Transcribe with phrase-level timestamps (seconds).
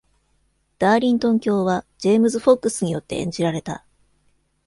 [0.79, 3.85] ダーリントン卿はジェームズ・フォックスによって演じられた。